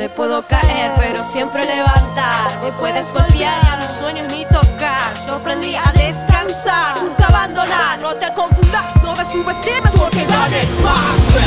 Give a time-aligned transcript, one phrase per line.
[0.00, 2.62] Me puedo caer, pero siempre levantar.
[2.62, 5.12] Me puedes golpear y a los sueños ni tocar.
[5.26, 7.98] Yo aprendí a descansar, nunca abandonar.
[7.98, 11.39] No te confundas, no me subestimes porque ganes más.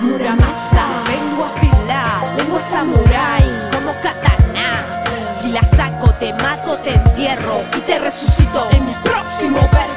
[0.00, 5.02] Muramasa, vengo a afilar, vengo samurai, como katana.
[5.38, 8.66] Si la saco, te mato, te entierro y te resucito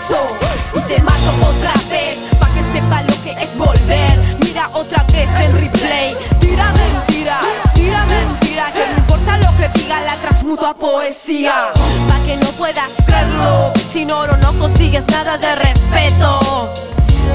[0.03, 4.37] Y te mato otra vez, pa' que sepa lo que es volver.
[4.43, 7.39] Mira otra vez en replay, tira mentira,
[7.73, 11.71] tira mentira, que no importa lo que diga, la transmuto a poesía.
[12.09, 16.73] Pa' que no puedas creerlo, sin oro no consigues nada de respeto.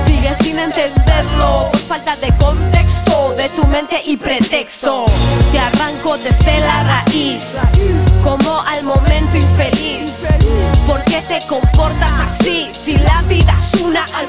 [0.05, 5.07] Sigues sin entenderlo por falta de contexto de tu mente y pretexto.
[5.53, 7.47] Te arranco desde la raíz,
[8.23, 9.39] como al momento
[12.29, 14.28] así, si la vida es una alma